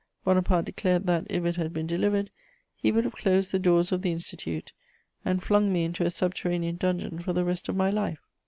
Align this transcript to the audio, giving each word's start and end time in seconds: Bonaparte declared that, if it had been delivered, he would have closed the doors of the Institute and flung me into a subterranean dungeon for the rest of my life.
Bonaparte 0.25 0.65
declared 0.65 1.05
that, 1.05 1.27
if 1.29 1.45
it 1.45 1.57
had 1.57 1.71
been 1.73 1.85
delivered, 1.85 2.31
he 2.75 2.91
would 2.91 3.03
have 3.03 3.13
closed 3.13 3.51
the 3.51 3.59
doors 3.59 3.91
of 3.91 4.01
the 4.01 4.11
Institute 4.11 4.73
and 5.23 5.43
flung 5.43 5.71
me 5.71 5.83
into 5.85 6.03
a 6.03 6.09
subterranean 6.09 6.77
dungeon 6.77 7.19
for 7.19 7.33
the 7.33 7.45
rest 7.45 7.69
of 7.69 7.75
my 7.75 7.91
life. 7.91 8.17